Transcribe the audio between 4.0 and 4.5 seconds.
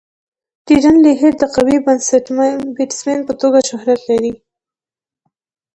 لري.